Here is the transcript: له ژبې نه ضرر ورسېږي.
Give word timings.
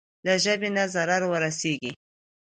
له 0.25 0.33
ژبې 0.43 0.69
نه 0.77 0.83
ضرر 0.93 1.21
ورسېږي. 1.27 1.91